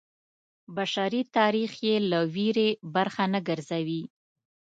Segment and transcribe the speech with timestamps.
[0.75, 4.03] بشري تاریخ یې له ویرې برخه نه ګرځوي.